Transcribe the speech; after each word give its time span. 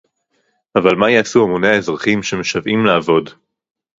אבל 0.77 0.95
מה 0.95 1.09
יעשו 1.11 1.43
המוני 1.43 1.67
האזרחים 1.67 2.23
שמשוועים 2.23 2.85
לעבוד 2.85 3.29